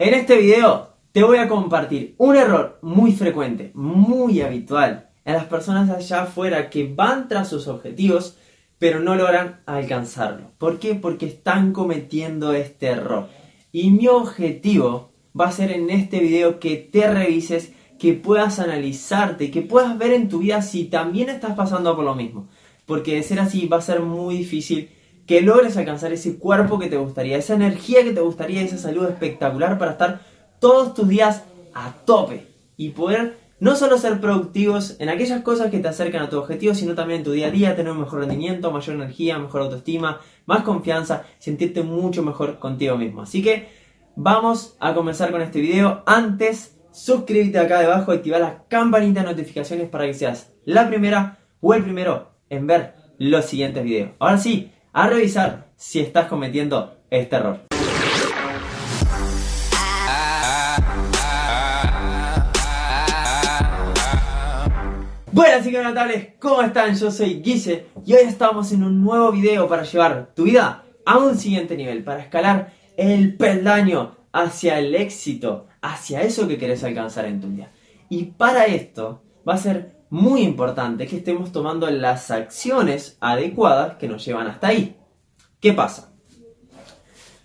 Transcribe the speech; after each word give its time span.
En 0.00 0.14
este 0.14 0.36
video 0.36 0.90
te 1.10 1.24
voy 1.24 1.38
a 1.38 1.48
compartir 1.48 2.14
un 2.18 2.36
error 2.36 2.78
muy 2.82 3.10
frecuente, 3.10 3.72
muy 3.74 4.40
habitual 4.42 5.10
en 5.24 5.32
las 5.34 5.46
personas 5.46 5.90
allá 5.90 6.22
afuera 6.22 6.70
que 6.70 6.86
van 6.94 7.26
tras 7.26 7.48
sus 7.48 7.66
objetivos 7.66 8.36
pero 8.78 9.00
no 9.00 9.16
logran 9.16 9.60
alcanzarlo. 9.66 10.52
¿Por 10.56 10.78
qué? 10.78 10.94
Porque 10.94 11.26
están 11.26 11.72
cometiendo 11.72 12.52
este 12.52 12.86
error. 12.86 13.26
Y 13.72 13.90
mi 13.90 14.06
objetivo 14.06 15.10
va 15.38 15.48
a 15.48 15.52
ser 15.52 15.72
en 15.72 15.90
este 15.90 16.20
video 16.20 16.60
que 16.60 16.76
te 16.76 17.12
revises, 17.12 17.72
que 17.98 18.12
puedas 18.12 18.60
analizarte, 18.60 19.50
que 19.50 19.62
puedas 19.62 19.98
ver 19.98 20.12
en 20.12 20.28
tu 20.28 20.38
vida 20.38 20.62
si 20.62 20.84
también 20.84 21.28
estás 21.28 21.56
pasando 21.56 21.96
por 21.96 22.04
lo 22.04 22.14
mismo. 22.14 22.46
Porque 22.86 23.16
de 23.16 23.24
ser 23.24 23.40
así 23.40 23.66
va 23.66 23.78
a 23.78 23.80
ser 23.80 23.98
muy 23.98 24.36
difícil 24.36 24.90
que 25.28 25.42
logres 25.42 25.76
alcanzar 25.76 26.10
ese 26.10 26.38
cuerpo 26.38 26.78
que 26.78 26.88
te 26.88 26.96
gustaría, 26.96 27.36
esa 27.36 27.54
energía 27.54 28.02
que 28.02 28.12
te 28.12 28.20
gustaría, 28.22 28.62
esa 28.62 28.78
salud 28.78 29.06
espectacular 29.06 29.78
para 29.78 29.92
estar 29.92 30.20
todos 30.58 30.94
tus 30.94 31.06
días 31.06 31.44
a 31.74 31.92
tope 32.06 32.46
y 32.78 32.90
poder 32.90 33.36
no 33.60 33.76
solo 33.76 33.98
ser 33.98 34.20
productivos 34.20 34.96
en 35.00 35.10
aquellas 35.10 35.42
cosas 35.42 35.70
que 35.70 35.80
te 35.80 35.88
acercan 35.88 36.22
a 36.22 36.30
tu 36.30 36.38
objetivo, 36.38 36.74
sino 36.74 36.94
también 36.94 37.18
en 37.18 37.24
tu 37.24 37.32
día 37.32 37.48
a 37.48 37.50
día, 37.50 37.76
tener 37.76 37.92
un 37.92 38.00
mejor 38.00 38.20
rendimiento, 38.20 38.70
mayor 38.70 38.96
energía, 38.96 39.38
mejor 39.38 39.60
autoestima, 39.60 40.20
más 40.46 40.62
confianza, 40.62 41.24
sentirte 41.38 41.82
mucho 41.82 42.22
mejor 42.22 42.58
contigo 42.58 42.96
mismo. 42.96 43.20
Así 43.20 43.42
que 43.42 43.68
vamos 44.16 44.76
a 44.80 44.94
comenzar 44.94 45.30
con 45.30 45.42
este 45.42 45.60
video. 45.60 46.04
Antes, 46.06 46.78
suscríbete 46.90 47.58
acá 47.58 47.80
debajo, 47.80 48.12
activa 48.12 48.38
la 48.38 48.64
campanita 48.68 49.20
de 49.20 49.26
notificaciones 49.26 49.90
para 49.90 50.06
que 50.06 50.14
seas 50.14 50.54
la 50.64 50.88
primera 50.88 51.38
o 51.60 51.74
el 51.74 51.82
primero 51.82 52.30
en 52.48 52.66
ver 52.66 52.94
los 53.18 53.44
siguientes 53.44 53.84
videos. 53.84 54.12
Ahora 54.20 54.38
sí, 54.38 54.70
a 54.92 55.06
revisar 55.08 55.68
si 55.76 56.00
estás 56.00 56.26
cometiendo 56.26 56.98
este 57.10 57.36
error. 57.36 57.60
Buenas 65.30 65.66
y 65.66 65.70
notables, 65.70 66.28
¿cómo 66.40 66.62
están? 66.62 66.94
Yo 66.96 67.10
soy 67.10 67.40
Guise 67.40 67.86
y 68.04 68.14
hoy 68.14 68.22
estamos 68.22 68.72
en 68.72 68.82
un 68.82 69.04
nuevo 69.04 69.30
video 69.30 69.68
para 69.68 69.84
llevar 69.84 70.32
tu 70.34 70.44
vida 70.44 70.84
a 71.04 71.18
un 71.18 71.36
siguiente 71.36 71.76
nivel, 71.76 72.02
para 72.02 72.20
escalar 72.20 72.72
el 72.96 73.36
peldaño 73.36 74.16
hacia 74.32 74.78
el 74.78 74.94
éxito, 74.94 75.66
hacia 75.80 76.22
eso 76.22 76.48
que 76.48 76.58
querés 76.58 76.82
alcanzar 76.82 77.26
en 77.26 77.40
tu 77.40 77.48
vida. 77.48 77.70
Y 78.08 78.24
para 78.24 78.66
esto 78.66 79.22
va 79.48 79.54
a 79.54 79.58
ser 79.58 79.97
muy 80.10 80.42
importante 80.42 81.06
que 81.06 81.16
estemos 81.16 81.52
tomando 81.52 81.90
las 81.90 82.30
acciones 82.30 83.16
adecuadas 83.20 83.96
que 83.96 84.08
nos 84.08 84.24
llevan 84.24 84.46
hasta 84.46 84.68
ahí. 84.68 84.96
¿Qué 85.60 85.72
pasa? 85.72 86.12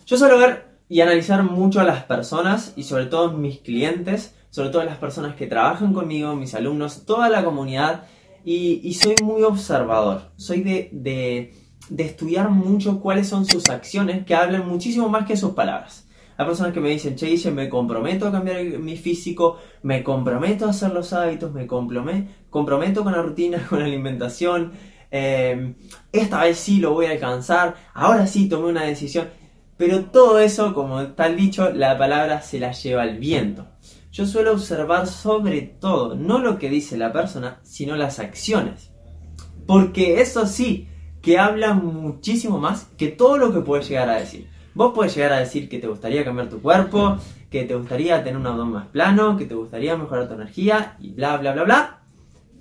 Yo 0.05 0.17
suelo 0.17 0.38
ver 0.38 0.78
y 0.89 1.02
analizar 1.02 1.44
mucho 1.44 1.80
a 1.80 1.83
las 1.83 2.03
personas 2.03 2.73
y 2.75 2.83
sobre 2.83 3.08
todo 3.08 3.31
mis 3.31 3.59
clientes 3.59 4.36
sobre 4.53 4.70
todo 4.70 4.83
las 4.83 4.97
personas 4.97 5.36
que 5.36 5.47
trabajan 5.47 5.94
conmigo, 5.94 6.36
mis 6.36 6.53
alumnos, 6.53 7.08
toda 7.08 7.28
la 7.28 7.44
comunidad, 7.44 8.03
y, 8.45 8.94
soy 8.94 9.16
muy 9.23 9.42
observador, 9.42 10.31
soy 10.36 10.61
de, 10.61 11.55
estudiar 11.98 12.52
mucho 12.52 13.00
cuáles 13.00 13.27
son 13.27 13.48
sus 13.48 13.67
acciones 13.72 14.23
que 14.27 14.36
hablan 14.36 14.67
muchísimo 14.67 15.09
más 15.09 15.25
que 15.25 15.38
sus 15.38 15.53
palabras. 15.53 16.02
Hay 16.38 16.45
personas 16.45 16.73
que 16.73 16.80
me 16.80 16.89
dicen, 16.89 17.16
che, 17.16 17.28
dice, 17.28 17.52
me 17.52 17.70
comprometo 17.70 18.28
a 18.28 18.31
cambiar 18.31 18.64
mi 18.80 18.98
físico, 18.98 19.58
me 19.84 20.03
comprometo 20.03 20.66
a 20.66 20.70
hacer 20.70 20.92
los 20.92 21.14
hábitos, 21.14 21.53
me 21.53 21.67
comprometo 21.67 23.03
con 23.03 23.14
la 23.14 23.22
rutina, 23.22 23.66
con 23.70 23.80
la 23.80 23.86
alimentación, 23.86 24.73
eh, 25.11 25.76
esta 26.11 26.44
vez 26.44 26.58
sí 26.58 26.80
lo 26.80 26.94
voy 26.94 27.06
a 27.06 27.11
alcanzar, 27.11 27.76
ahora 27.94 28.28
sí 28.28 28.50
tomé 28.50 28.70
una 28.70 28.84
decisión. 28.84 29.30
Pero 29.78 30.06
todo 30.06 30.39
eso, 30.39 30.73
como 30.73 31.08
tal 31.09 31.36
dicho, 31.36 31.72
la 31.72 31.98
palabra 31.98 32.42
se 32.42 32.59
la 32.59 32.72
lleva 32.72 33.04
el 33.04 33.17
viento 33.17 33.67
yo 34.14 34.28
suelo 34.28 34.52
observar 34.54 35.08
sobre 35.08 35.61
todo, 35.64 36.16
no 36.16 36.38
lo 36.38 36.59
que 36.59 36.70
dice 36.70 36.98
la 36.98 37.11
persona, 37.11 37.59
sino 37.64 37.95
las 37.95 38.20
acciones. 38.20 38.92
Porque 39.66 40.22
eso 40.22 40.45
sí, 40.45 40.88
que 41.23 41.39
habla 41.39 41.73
muchísimo 41.73 42.60
más 42.60 42.86
que 42.95 43.08
todo 43.08 43.38
lo 43.38 43.52
que 43.52 43.61
puedes 43.61 43.89
llegar 43.89 44.10
a 44.10 44.20
decir. 44.20 44.48
Vos 44.76 44.92
puedes 44.94 45.16
llegar 45.16 45.34
a 45.34 45.39
decir 45.39 45.70
que 45.70 45.80
te 45.80 45.88
gustaría 45.88 46.26
cambiar 46.26 46.50
tu 46.50 46.61
cuerpo, 46.61 47.17
que 47.50 47.64
te 47.64 47.76
gustaría 47.76 48.23
tener 48.23 48.38
un 48.38 48.48
abdomen 48.48 48.73
más 48.73 48.88
plano, 48.88 49.38
que 49.38 49.45
te 49.45 49.54
gustaría 49.54 49.95
mejorar 49.95 50.28
tu 50.28 50.34
energía 50.34 50.98
y 51.00 51.11
bla, 51.11 51.38
bla, 51.38 51.54
bla, 51.54 51.64
bla. 51.64 52.04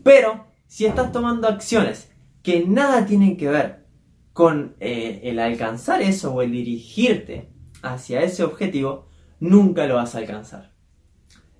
Pero 0.02 0.46
si 0.66 0.84
estás 0.84 1.12
tomando 1.12 1.48
acciones 1.48 2.12
que 2.42 2.66
nada 2.66 3.06
tienen 3.06 3.36
que 3.36 3.48
ver 3.48 3.86
con 4.32 4.76
eh, 4.80 5.20
el 5.24 5.38
alcanzar 5.38 6.02
eso 6.02 6.34
o 6.34 6.42
el 6.42 6.52
dirigirte 6.52 7.50
hacia 7.82 8.22
ese 8.22 8.44
objetivo, 8.44 9.08
nunca 9.40 9.86
lo 9.86 9.96
vas 9.96 10.14
a 10.14 10.18
alcanzar. 10.18 10.72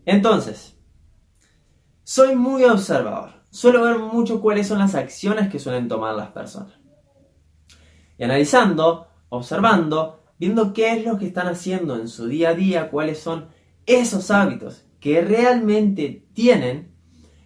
Entonces, 0.05 0.77
soy 2.03 2.37
muy 2.37 2.65
observador. 2.65 3.43
Suelo 3.51 3.83
ver 3.83 3.99
mucho 3.99 4.41
cuáles 4.41 4.67
son 4.67 4.79
las 4.79 4.95
acciones 4.95 5.51
que 5.51 5.59
suelen 5.59 5.89
tomar 5.89 6.15
las 6.15 6.31
personas. 6.31 6.75
Y 8.19 8.25
analizando, 8.25 9.09
observando, 9.29 10.22
viendo 10.43 10.73
qué 10.73 10.93
es 10.93 11.05
lo 11.05 11.19
que 11.19 11.27
están 11.27 11.47
haciendo 11.47 11.95
en 11.95 12.09
su 12.09 12.27
día 12.27 12.49
a 12.49 12.55
día, 12.55 12.91
cuáles 12.91 13.21
son 13.21 13.47
esos 13.87 14.33
hábitos 14.33 14.85
que 14.99 15.21
realmente 15.21 16.25
tienen, 16.33 16.89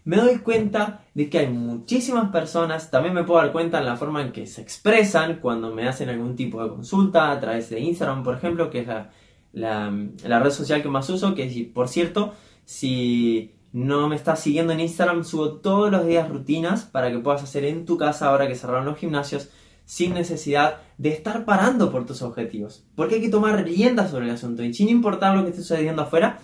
me 0.05 0.17
doy 0.17 0.39
cuenta 0.39 1.05
de 1.13 1.29
que 1.29 1.41
hay 1.41 1.49
muchísimas 1.49 2.31
personas, 2.31 2.91
también 2.91 3.13
me 3.13 3.23
puedo 3.23 3.39
dar 3.39 3.53
cuenta 3.53 3.81
en 3.81 3.85
la 3.85 3.99
forma 3.99 4.23
en 4.23 4.33
que 4.33 4.47
se 4.47 4.63
expresan 4.63 5.41
cuando 5.41 5.75
me 5.75 5.87
hacen 5.87 6.09
algún 6.09 6.37
tipo 6.37 6.63
de 6.63 6.71
consulta 6.71 7.31
a 7.31 7.39
través 7.39 7.69
de 7.69 7.81
Instagram, 7.81 8.23
por 8.23 8.35
ejemplo, 8.35 8.71
que 8.71 8.81
es 8.81 8.87
la, 8.87 9.11
la 10.25 10.41
red 10.41 10.51
social 10.51 10.81
que 10.81 10.89
más 10.89 11.11
uso, 11.11 11.35
que 11.35 11.71
por 11.75 11.89
cierto, 11.89 12.33
si 12.65 13.57
no 13.75 14.09
me 14.09 14.17
estás 14.17 14.41
siguiendo 14.41 14.73
en 14.73 14.81
Instagram, 14.81 15.23
subo 15.23 15.57
todos 15.57 15.91
los 15.91 16.07
días 16.07 16.31
rutinas 16.31 16.87
para 16.87 17.11
que 17.11 17.19
puedas 17.19 17.43
hacer 17.43 17.67
en 17.67 17.85
tu 17.85 17.99
casa 17.99 18.31
ahora 18.31 18.49
que 18.49 18.55
cerraron 18.55 18.87
los 18.87 18.97
gimnasios 18.97 19.51
sin 19.87 20.13
necesidad 20.13 20.81
de 20.99 21.11
estar 21.11 21.45
parando 21.45 21.91
por 21.91 22.05
tus 22.05 22.21
objetivos. 22.21 22.85
Porque 22.95 23.15
hay 23.15 23.21
que 23.23 23.29
tomar 23.31 23.65
rienda 23.65 24.09
sobre 24.09 24.27
el 24.27 24.33
asunto 24.33 24.63
y 24.63 24.75
sin 24.75 24.89
importar 24.89 25.35
lo 25.35 25.45
que 25.45 25.51
esté 25.51 25.63
sucediendo 25.63 26.03
afuera, 26.03 26.41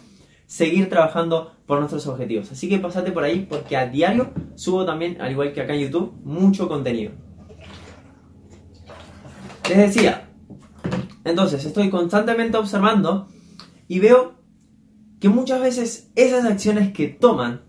seguir 0.46 0.88
trabajando 0.88 1.56
por 1.66 1.80
nuestros 1.80 2.06
objetivos. 2.06 2.50
Así 2.52 2.68
que 2.68 2.78
pasate 2.78 3.10
por 3.12 3.24
ahí 3.24 3.46
porque 3.48 3.76
a 3.76 3.86
diario 3.86 4.30
subo 4.54 4.86
también, 4.86 5.20
al 5.20 5.32
igual 5.32 5.52
que 5.52 5.60
acá 5.60 5.74
en 5.74 5.80
YouTube, 5.80 6.14
mucho 6.24 6.68
contenido. 6.68 7.12
Les 9.68 9.78
decía, 9.78 10.28
entonces 11.24 11.64
estoy 11.64 11.90
constantemente 11.90 12.56
observando 12.56 13.28
y 13.88 13.98
veo 13.98 14.34
que 15.20 15.28
muchas 15.28 15.60
veces 15.60 16.10
esas 16.14 16.44
acciones 16.44 16.92
que 16.92 17.08
toman 17.08 17.62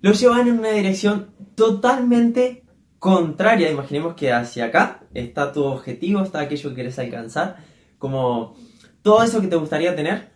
los 0.00 0.18
llevan 0.20 0.48
en 0.48 0.58
una 0.58 0.70
dirección 0.70 1.30
totalmente 1.54 2.59
contraria. 3.00 3.70
Imaginemos 3.70 4.14
que 4.14 4.32
hacia 4.32 4.66
acá 4.66 5.08
está 5.12 5.50
tu 5.52 5.64
objetivo, 5.64 6.22
está 6.22 6.40
aquello 6.40 6.68
que 6.68 6.74
quieres 6.76 6.98
alcanzar, 7.00 7.56
como 7.98 8.54
todo 9.02 9.24
eso 9.24 9.40
que 9.40 9.48
te 9.48 9.56
gustaría 9.56 9.96
tener, 9.96 10.30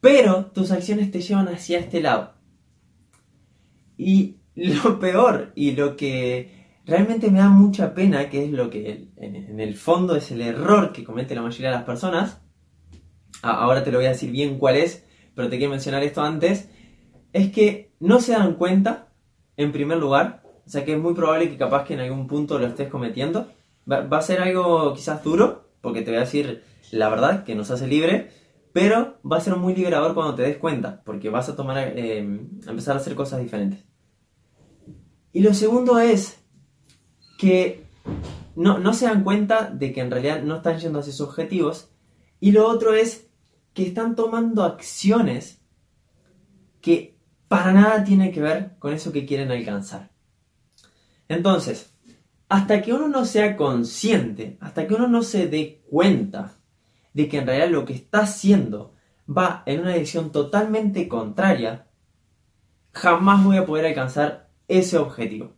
pero 0.00 0.46
tus 0.46 0.72
acciones 0.72 1.12
te 1.12 1.20
llevan 1.20 1.46
hacia 1.46 1.78
este 1.78 2.00
lado. 2.00 2.34
Y 3.96 4.38
lo 4.56 4.98
peor 5.00 5.52
y 5.54 5.72
lo 5.72 5.96
que 5.96 6.80
realmente 6.84 7.30
me 7.30 7.38
da 7.38 7.48
mucha 7.48 7.94
pena, 7.94 8.28
que 8.30 8.46
es 8.46 8.50
lo 8.50 8.70
que 8.70 9.10
en 9.16 9.60
el 9.60 9.74
fondo 9.76 10.16
es 10.16 10.30
el 10.32 10.40
error 10.40 10.92
que 10.92 11.04
comete 11.04 11.34
la 11.34 11.42
mayoría 11.42 11.68
de 11.68 11.76
las 11.76 11.84
personas, 11.84 12.40
ahora 13.42 13.84
te 13.84 13.92
lo 13.92 13.98
voy 13.98 14.06
a 14.06 14.10
decir 14.10 14.30
bien 14.30 14.58
cuál 14.58 14.76
es, 14.76 15.04
pero 15.34 15.48
te 15.48 15.58
quiero 15.58 15.72
mencionar 15.72 16.02
esto 16.02 16.22
antes, 16.22 16.70
es 17.32 17.50
que 17.50 17.92
no 18.00 18.20
se 18.20 18.32
dan 18.32 18.54
cuenta, 18.54 19.12
en 19.56 19.72
primer 19.72 19.98
lugar, 19.98 20.45
o 20.66 20.70
sea 20.70 20.84
que 20.84 20.94
es 20.94 20.98
muy 20.98 21.14
probable 21.14 21.48
que 21.48 21.56
capaz 21.56 21.84
que 21.84 21.94
en 21.94 22.00
algún 22.00 22.26
punto 22.26 22.58
lo 22.58 22.66
estés 22.66 22.88
cometiendo. 22.88 23.48
Va, 23.90 24.04
a 24.10 24.22
ser 24.22 24.40
algo 24.40 24.94
quizás 24.94 25.22
duro, 25.22 25.68
porque 25.80 26.02
te 26.02 26.10
voy 26.10 26.18
a 26.18 26.20
decir 26.24 26.64
la 26.90 27.08
verdad, 27.08 27.44
que 27.44 27.54
nos 27.54 27.70
hace 27.70 27.86
libre, 27.86 28.30
pero 28.72 29.18
va 29.24 29.36
a 29.36 29.40
ser 29.40 29.56
muy 29.56 29.74
liberador 29.74 30.14
cuando 30.14 30.34
te 30.34 30.42
des 30.42 30.56
cuenta, 30.56 31.02
porque 31.04 31.30
vas 31.30 31.48
a 31.48 31.56
tomar, 31.56 31.78
eh, 31.78 32.18
empezar 32.18 32.96
a 32.96 33.00
hacer 33.00 33.14
cosas 33.14 33.40
diferentes. 33.40 33.84
Y 35.32 35.40
lo 35.40 35.54
segundo 35.54 35.98
es 35.98 36.42
que 37.38 37.84
no, 38.56 38.78
no 38.78 38.92
se 38.92 39.06
dan 39.06 39.22
cuenta 39.22 39.70
de 39.70 39.92
que 39.92 40.00
en 40.00 40.10
realidad 40.10 40.42
no 40.42 40.56
están 40.56 40.78
yendo 40.78 40.98
hacia 40.98 41.12
sus 41.12 41.28
objetivos. 41.28 41.90
Y 42.40 42.52
lo 42.52 42.66
otro 42.66 42.94
es 42.94 43.28
que 43.72 43.86
están 43.86 44.16
tomando 44.16 44.64
acciones 44.64 45.60
que 46.80 47.18
para 47.48 47.72
nada 47.72 48.02
tienen 48.02 48.32
que 48.32 48.40
ver 48.40 48.76
con 48.78 48.92
eso 48.94 49.12
que 49.12 49.26
quieren 49.26 49.50
alcanzar. 49.50 50.15
Entonces, 51.28 51.92
hasta 52.48 52.82
que 52.82 52.92
uno 52.92 53.08
no 53.08 53.24
sea 53.24 53.56
consciente, 53.56 54.56
hasta 54.60 54.86
que 54.86 54.94
uno 54.94 55.08
no 55.08 55.22
se 55.22 55.48
dé 55.48 55.82
cuenta 55.90 56.56
de 57.12 57.28
que 57.28 57.38
en 57.38 57.46
realidad 57.46 57.70
lo 57.70 57.84
que 57.84 57.94
está 57.94 58.20
haciendo 58.20 58.94
va 59.28 59.62
en 59.66 59.80
una 59.80 59.92
dirección 59.92 60.30
totalmente 60.30 61.08
contraria, 61.08 61.88
jamás 62.92 63.44
voy 63.44 63.56
a 63.56 63.66
poder 63.66 63.86
alcanzar 63.86 64.50
ese 64.68 64.98
objetivo. 64.98 65.54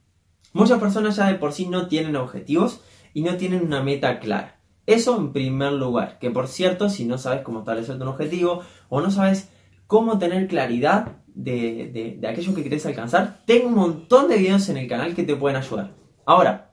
Muchas 0.53 0.81
personas 0.81 1.17
ya 1.17 1.27
de 1.27 1.35
por 1.35 1.53
sí 1.53 1.67
no 1.69 1.89
tienen 1.89 2.17
objetivos 2.17 2.81
y 3.13 3.23
no 3.23 3.37
tienen 3.37 3.63
una 3.63 3.83
meta 3.83 4.19
clara. 4.19 4.61
Eso 4.87 5.19
en 5.19 5.33
primer 5.33 5.73
lugar. 5.73 6.19
Que 6.19 6.31
por 6.31 6.49
cierto, 6.49 6.89
si 6.89 7.05
no 7.05 7.19
sabes 7.19 7.43
cómo 7.43 7.61
establecerte 7.61 8.03
un 8.03 8.09
objetivo 8.09 8.63
o 8.89 9.01
no 9.01 9.11
sabes 9.11 9.51
cómo 9.87 10.19
tener 10.19 10.49
claridad 10.49 11.17
de, 11.39 12.21
aquello 12.29 12.55
que 12.55 12.65
querés 12.65 12.85
alcanzar, 12.87 13.43
tengo 13.47 13.69
un 13.69 13.75
montón 13.75 14.29
de 14.29 14.37
videos 14.37 14.69
en 14.69 14.77
el 14.77 14.89
canal 14.89 15.15
que 15.15 15.23
te 15.23 15.37
pueden 15.37 15.57
ayudar. 15.57 15.95
Ahora, 16.27 16.73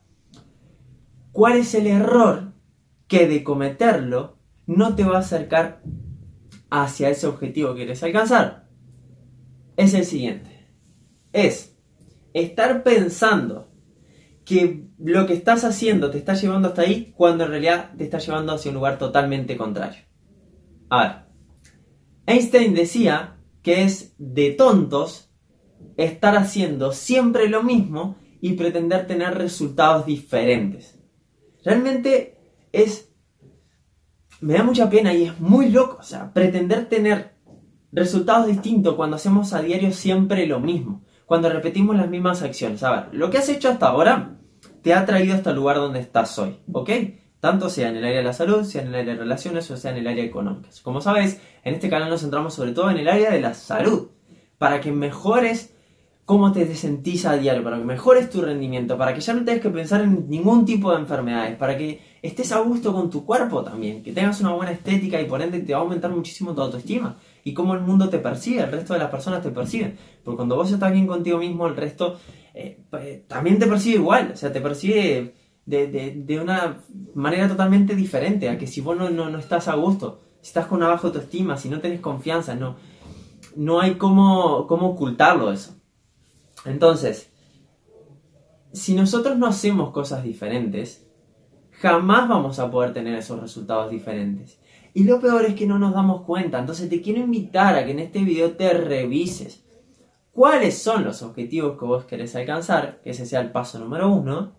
¿cuál 1.31 1.57
es 1.57 1.73
el 1.75 1.88
error 1.88 2.53
que 3.07 3.27
de 3.27 3.44
cometerlo 3.44 4.38
no 4.65 4.95
te 4.95 5.03
va 5.03 5.17
a 5.17 5.19
acercar 5.19 5.81
hacia 6.71 7.09
ese 7.09 7.27
objetivo 7.27 7.69
que 7.69 7.81
quieres 7.81 8.03
alcanzar? 8.03 8.67
Es 9.77 9.94
el 9.94 10.06
siguiente. 10.06 10.67
Es 11.31 11.77
estar 12.33 12.83
pensando 12.83 13.69
que 14.45 14.88
lo 14.97 15.27
que 15.27 15.33
estás 15.33 15.63
haciendo 15.63 16.09
te 16.09 16.17
está 16.17 16.33
llevando 16.33 16.69
hasta 16.69 16.81
ahí 16.81 17.13
cuando 17.15 17.44
en 17.44 17.51
realidad 17.51 17.91
te 17.97 18.03
está 18.03 18.17
llevando 18.17 18.53
hacia 18.53 18.69
un 18.69 18.75
lugar 18.75 18.97
totalmente 18.97 19.57
contrario. 19.57 20.01
A 20.89 21.01
ver, 21.01 21.12
Einstein 22.25 22.73
decía 22.73 23.35
que 23.65 23.81
es 23.81 24.13
de 24.19 24.51
tontos 24.51 25.31
estar 25.97 26.38
haciendo 26.38 26.91
siempre 26.91 27.50
lo 27.50 27.63
mismo 27.63 28.15
y 28.39 28.53
pretender 28.53 29.07
tener 29.07 29.33
resultados 29.33 30.06
diferentes. 30.06 31.00
Realmente 31.63 32.38
es... 32.71 33.12
Me 34.39 34.53
da 34.53 34.62
mucha 34.62 34.88
pena 34.88 35.15
y 35.15 35.23
es 35.23 35.39
muy 35.39 35.71
loco, 35.71 35.97
o 36.00 36.03
sea, 36.03 36.31
pretender 36.31 36.88
tener 36.89 37.38
resultados 37.91 38.45
distintos 38.45 38.94
cuando 38.94 39.15
hacemos 39.15 39.51
a 39.53 39.63
diario 39.63 39.91
siempre 39.91 40.45
lo 40.45 40.59
mismo, 40.59 41.03
cuando 41.25 41.50
repetimos 41.50 41.95
las 41.95 42.07
mismas 42.07 42.44
acciones. 42.44 42.83
A 42.83 42.91
ver, 42.91 43.15
lo 43.15 43.31
que 43.31 43.39
has 43.39 43.50
hecho 43.50 43.69
hasta 43.69 43.88
ahora 43.88 44.38
te 44.83 44.94
ha 44.94 45.07
traído 45.07 45.33
hasta 45.33 45.50
el 45.50 45.56
lugar 45.56 45.77
donde 45.77 46.01
estás 46.01 46.38
hoy, 46.38 46.59
¿ok? 46.71 46.89
Tanto 47.45 47.69
sea 47.69 47.89
en 47.89 47.97
el 47.97 48.06
área 48.06 48.18
de 48.18 48.24
la 48.24 48.33
salud, 48.33 48.63
sea 48.63 48.81
en 48.81 48.88
el 48.88 48.95
área 48.95 49.13
de 49.13 49.19
relaciones 49.19 49.69
o 49.69 49.77
sea 49.77 49.92
en 49.92 49.97
el 49.97 50.07
área 50.07 50.24
económica. 50.24 50.69
Como 50.81 51.00
sabes, 51.00 51.39
en 51.63 51.75
este 51.75 51.92
canal 51.92 52.09
nos 52.09 52.21
centramos 52.21 52.56
sobre 52.56 52.71
todo 52.71 52.89
en 52.89 52.97
el 52.97 53.07
área 53.07 53.30
de 53.30 53.39
la 53.39 53.53
salud, 53.53 54.07
para 54.57 54.81
que 54.81 54.92
mejores 54.92 55.71
cómo 56.25 56.51
te 56.51 56.74
sentís 56.74 57.24
a 57.27 57.38
diario, 57.38 57.63
para 57.63 57.77
que 57.77 57.83
mejores 57.83 58.31
tu 58.31 58.42
rendimiento, 58.42 58.97
para 58.97 59.13
que 59.13 59.21
ya 59.21 59.33
no 59.33 59.45
tengas 59.45 59.62
que 59.62 59.69
pensar 59.69 60.01
en 60.01 60.27
ningún 60.27 60.65
tipo 60.65 60.92
de 60.92 60.97
enfermedades, 60.97 61.56
para 61.56 61.77
que 61.77 62.01
estés 62.24 62.51
a 62.51 62.62
gusto 62.62 62.92
con 62.92 63.12
tu 63.12 63.24
cuerpo 63.24 63.63
también, 63.63 64.01
que 64.01 64.12
tengas 64.12 64.41
una 64.41 64.53
buena 64.53 64.71
estética 64.71 65.21
y 65.21 65.25
por 65.25 65.39
ende 65.39 65.59
te 65.59 65.74
va 65.74 65.81
a 65.81 65.81
aumentar 65.83 66.09
muchísimo 66.09 66.56
tu 66.56 66.62
autoestima 66.63 67.15
y 67.44 67.53
cómo 67.53 67.75
el 67.75 67.81
mundo 67.81 68.09
te 68.09 68.18
percibe, 68.18 68.63
el 68.63 68.71
resto 68.71 68.94
de 68.94 69.00
las 69.01 69.12
personas 69.12 69.44
te 69.44 69.51
perciben. 69.51 69.95
Porque 70.24 70.38
cuando 70.38 70.56
vos 70.56 70.71
estás 70.71 70.91
bien 70.91 71.06
contigo 71.06 71.38
mismo, 71.38 71.68
el 71.68 71.75
resto 71.75 72.18
eh, 72.56 72.80
pues, 72.89 73.27
también 73.27 73.59
te 73.59 73.68
percibe 73.68 73.98
igual, 73.98 74.31
o 74.33 74.36
sea, 74.36 74.51
te 74.51 74.62
percibe 74.62 75.44
de, 75.65 76.39
una 76.41 76.83
manera 77.13 77.47
totalmente 77.47 77.95
diferente 77.95 78.50
a 78.50 78.57
que 78.57 78.67
si 78.67 78.81
vos 78.81 78.97
no, 78.97 79.09
no, 79.09 79.38
estás 79.38 79.67
a 79.67 79.75
gusto, 79.75 80.19
si 80.41 80.47
estás 80.50 80.67
con 80.67 80.77
una 80.77 80.88
baja 80.88 81.07
autoestima, 81.07 81.57
si 81.57 81.69
no 81.69 81.79
tenés 81.79 82.01
confianza, 82.01 82.56
no, 82.56 82.75
no 83.56 83.79
hay 83.79 83.95
cómo, 83.95 84.67
cómo 84.67 84.89
ocultarlo 84.89 85.51
eso. 85.51 85.75
Entonces, 86.65 87.31
si 88.73 88.94
nosotros 88.94 89.38
no 89.38 89.47
hacemos 89.47 89.91
cosas 89.91 90.23
diferentes, 90.23 91.07
jamás 91.71 92.27
vamos 92.27 92.59
a 92.59 92.69
poder 92.69 92.94
tener 92.94 93.15
esos 93.15 93.39
resultados 93.39 93.89
diferentes. 93.89 94.59
Y 94.94 95.03
lo 95.03 95.19
peor 95.19 95.45
es 95.45 95.56
que 95.56 95.67
no 95.67 95.77
nos 95.77 95.94
damos 95.94 96.21
cuenta. 96.21 96.59
Entonces 96.59 96.89
te 96.89 97.01
quiero 97.01 97.19
invitar 97.19 97.75
a 97.75 97.85
que 97.85 97.91
en 97.91 98.00
este 98.00 98.19
video 98.23 98.51
te 98.56 98.73
revises 98.73 99.65
cuáles 100.31 100.77
son 100.77 101.03
los 101.03 101.21
objetivos 101.21 101.77
que 101.77 101.85
vos 101.85 102.06
querés 102.06 102.35
alcanzar, 102.35 103.01
que 103.03 103.12
ese 103.12 103.25
sea 103.25 103.41
el 103.41 103.51
paso 103.51 103.79
número 103.79 104.09
uno, 104.09 104.53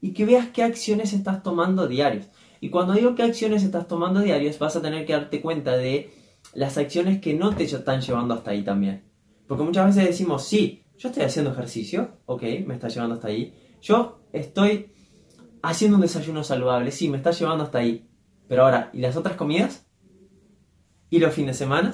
y 0.00 0.12
que 0.12 0.24
veas 0.24 0.48
qué 0.48 0.62
acciones 0.62 1.12
estás 1.12 1.42
tomando 1.42 1.86
diarios. 1.86 2.26
Y 2.60 2.70
cuando 2.70 2.92
digo 2.92 3.14
qué 3.14 3.22
acciones 3.22 3.62
estás 3.62 3.88
tomando 3.88 4.20
diarios, 4.20 4.58
vas 4.58 4.76
a 4.76 4.82
tener 4.82 5.06
que 5.06 5.12
darte 5.12 5.40
cuenta 5.40 5.76
de 5.76 6.12
las 6.54 6.78
acciones 6.78 7.20
que 7.20 7.34
no 7.34 7.54
te 7.54 7.64
están 7.64 8.00
llevando 8.00 8.34
hasta 8.34 8.50
ahí 8.50 8.62
también. 8.62 9.04
Porque 9.46 9.64
muchas 9.64 9.86
veces 9.86 10.08
decimos, 10.08 10.44
sí, 10.44 10.84
yo 10.98 11.08
estoy 11.08 11.24
haciendo 11.24 11.52
ejercicio, 11.52 12.18
ok, 12.26 12.42
me 12.66 12.74
está 12.74 12.88
llevando 12.88 13.14
hasta 13.14 13.28
ahí. 13.28 13.54
Yo 13.80 14.20
estoy 14.32 14.92
haciendo 15.62 15.96
un 15.96 16.02
desayuno 16.02 16.44
saludable, 16.44 16.90
sí, 16.90 17.08
me 17.08 17.16
está 17.16 17.30
llevando 17.30 17.64
hasta 17.64 17.78
ahí. 17.78 18.08
Pero 18.48 18.64
ahora, 18.64 18.90
¿y 18.92 19.00
las 19.00 19.16
otras 19.16 19.36
comidas? 19.36 19.86
¿Y 21.08 21.18
los 21.18 21.34
fines 21.34 21.58
de 21.58 21.64
semana? 21.64 21.92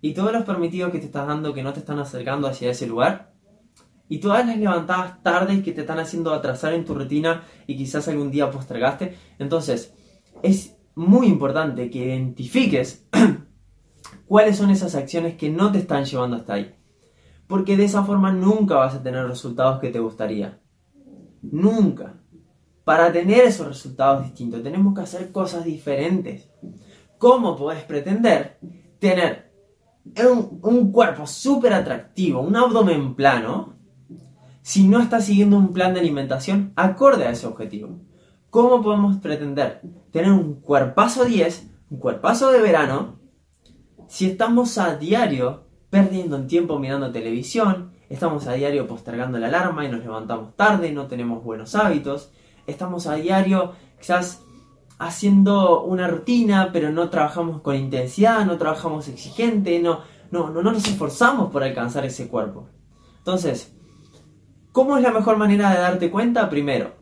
¿Y 0.00 0.14
todos 0.14 0.32
los 0.32 0.44
permitidos 0.44 0.92
que 0.92 0.98
te 0.98 1.06
estás 1.06 1.26
dando 1.26 1.54
que 1.54 1.62
no 1.62 1.72
te 1.72 1.80
están 1.80 1.98
acercando 1.98 2.46
hacia 2.46 2.70
ese 2.70 2.86
lugar? 2.86 3.34
Y 4.08 4.18
todas 4.18 4.46
las 4.46 4.56
levantadas 4.56 5.22
tardes 5.22 5.62
que 5.62 5.72
te 5.72 5.82
están 5.82 5.98
haciendo 5.98 6.32
atrasar 6.32 6.72
en 6.72 6.84
tu 6.84 6.94
rutina 6.94 7.42
y 7.66 7.76
quizás 7.76 8.08
algún 8.08 8.30
día 8.30 8.50
postergaste. 8.50 9.16
Entonces, 9.38 9.94
es 10.42 10.76
muy 10.94 11.26
importante 11.26 11.90
que 11.90 12.06
identifiques 12.06 13.06
cuáles 14.26 14.56
son 14.56 14.70
esas 14.70 14.94
acciones 14.94 15.36
que 15.36 15.50
no 15.50 15.70
te 15.70 15.78
están 15.78 16.04
llevando 16.04 16.36
hasta 16.36 16.54
ahí. 16.54 16.74
Porque 17.46 17.76
de 17.76 17.84
esa 17.84 18.04
forma 18.04 18.32
nunca 18.32 18.76
vas 18.76 18.94
a 18.94 19.02
tener 19.02 19.26
resultados 19.26 19.80
que 19.80 19.90
te 19.90 20.00
gustaría. 20.00 20.58
Nunca. 21.42 22.14
Para 22.84 23.12
tener 23.12 23.44
esos 23.44 23.68
resultados 23.68 24.24
distintos 24.24 24.62
tenemos 24.62 24.94
que 24.94 25.02
hacer 25.02 25.30
cosas 25.32 25.64
diferentes. 25.64 26.48
¿Cómo 27.18 27.56
puedes 27.56 27.84
pretender 27.84 28.58
tener 28.98 29.52
un, 30.04 30.60
un 30.62 30.92
cuerpo 30.92 31.26
súper 31.26 31.74
atractivo, 31.74 32.40
un 32.40 32.56
abdomen 32.56 33.14
plano, 33.14 33.77
si 34.68 34.86
no 34.86 35.00
estás 35.00 35.24
siguiendo 35.24 35.56
un 35.56 35.72
plan 35.72 35.94
de 35.94 36.00
alimentación 36.00 36.74
acorde 36.76 37.24
a 37.24 37.30
ese 37.30 37.46
objetivo. 37.46 38.00
¿Cómo 38.50 38.82
podemos 38.82 39.16
pretender 39.16 39.80
tener 40.10 40.30
un 40.30 40.60
cuerpazo 40.60 41.24
10, 41.24 41.70
un 41.88 41.98
cuerpazo 41.98 42.52
de 42.52 42.60
verano, 42.60 43.18
si 44.08 44.26
estamos 44.26 44.76
a 44.76 44.96
diario 44.96 45.64
perdiendo 45.88 46.36
en 46.36 46.48
tiempo 46.48 46.78
mirando 46.78 47.10
televisión, 47.10 47.92
estamos 48.10 48.46
a 48.46 48.52
diario 48.52 48.86
postergando 48.86 49.38
la 49.38 49.46
alarma 49.46 49.86
y 49.86 49.88
nos 49.88 50.02
levantamos 50.02 50.54
tarde, 50.54 50.92
no 50.92 51.06
tenemos 51.06 51.42
buenos 51.42 51.74
hábitos, 51.74 52.30
estamos 52.66 53.06
a 53.06 53.14
diario 53.14 53.72
quizás 53.98 54.42
haciendo 54.98 55.82
una 55.82 56.08
rutina, 56.08 56.72
pero 56.74 56.92
no 56.92 57.08
trabajamos 57.08 57.62
con 57.62 57.74
intensidad, 57.74 58.44
no 58.44 58.58
trabajamos 58.58 59.08
exigente, 59.08 59.78
no, 59.78 60.00
no, 60.30 60.50
no 60.50 60.60
nos 60.60 60.86
esforzamos 60.86 61.50
por 61.50 61.62
alcanzar 61.62 62.04
ese 62.04 62.28
cuerpo. 62.28 62.68
Entonces, 63.16 63.77
¿Cómo 64.78 64.96
es 64.96 65.02
la 65.02 65.10
mejor 65.10 65.36
manera 65.38 65.72
de 65.72 65.80
darte 65.80 66.08
cuenta? 66.08 66.48
Primero, 66.48 66.92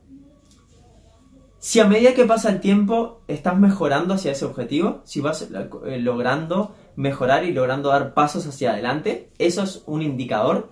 si 1.59 1.79
a 1.79 1.85
medida 1.85 2.15
que 2.15 2.25
pasa 2.25 2.49
el 2.49 2.61
tiempo 2.61 3.21
estás 3.29 3.59
mejorando 3.59 4.15
hacia 4.15 4.33
ese 4.33 4.47
objetivo, 4.47 5.03
si 5.05 5.21
vas 5.21 5.43
eh, 5.43 5.99
logrando 5.99 6.75
mejorar 6.97 7.45
y 7.45 7.53
logrando 7.53 7.91
dar 7.91 8.15
pasos 8.15 8.47
hacia 8.47 8.73
adelante, 8.73 9.31
eso 9.37 9.63
es 9.63 9.83
un 9.85 10.01
indicador. 10.01 10.71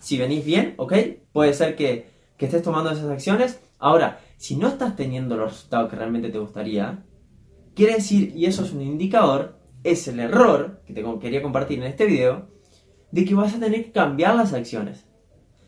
Si 0.00 0.16
venís 0.16 0.46
bien, 0.46 0.72
¿ok? 0.78 0.94
Puede 1.30 1.52
ser 1.52 1.76
que, 1.76 2.08
que 2.38 2.46
estés 2.46 2.62
tomando 2.62 2.90
esas 2.90 3.10
acciones. 3.10 3.60
Ahora, 3.78 4.20
si 4.38 4.56
no 4.56 4.68
estás 4.68 4.96
teniendo 4.96 5.36
los 5.36 5.52
resultados 5.52 5.90
que 5.90 5.96
realmente 5.96 6.30
te 6.30 6.38
gustaría, 6.38 7.04
quiere 7.74 7.96
decir, 7.96 8.32
y 8.34 8.46
eso 8.46 8.64
es 8.64 8.72
un 8.72 8.80
indicador, 8.80 9.58
es 9.84 10.08
el 10.08 10.20
error 10.20 10.80
que 10.86 10.94
te 10.94 11.04
quería 11.20 11.42
compartir 11.42 11.80
en 11.80 11.84
este 11.84 12.06
video, 12.06 12.48
de 13.10 13.26
que 13.26 13.34
vas 13.34 13.54
a 13.54 13.60
tener 13.60 13.84
que 13.84 13.92
cambiar 13.92 14.36
las 14.36 14.54
acciones 14.54 15.05